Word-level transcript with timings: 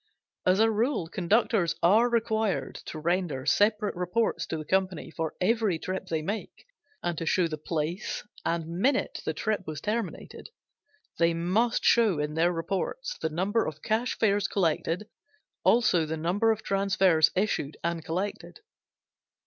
As 0.47 0.59
a 0.59 0.71
rule 0.71 1.05
conductors 1.05 1.75
are 1.83 2.09
required 2.09 2.73
to 2.85 2.97
render 2.97 3.45
separate 3.45 3.95
reports 3.95 4.47
to 4.47 4.57
the 4.57 4.65
company 4.65 5.11
for 5.11 5.35
every 5.39 5.77
trip 5.77 6.07
they 6.07 6.23
make, 6.23 6.65
and 7.03 7.15
to 7.19 7.27
show 7.27 7.47
the 7.47 7.59
place 7.59 8.25
and 8.43 8.67
minute 8.67 9.21
the 9.25 9.35
trip 9.35 9.61
was 9.67 9.79
terminated. 9.79 10.49
They 11.19 11.35
must 11.35 11.85
show 11.85 12.17
in 12.17 12.33
their 12.33 12.51
reports 12.51 13.15
the 13.21 13.29
number 13.29 13.67
of 13.67 13.83
cash 13.83 14.17
fares 14.17 14.47
collected; 14.47 15.07
also 15.63 16.07
the 16.07 16.17
number 16.17 16.49
of 16.51 16.63
transfers 16.63 17.29
issued 17.35 17.77
and 17.83 18.03
collected. 18.03 18.61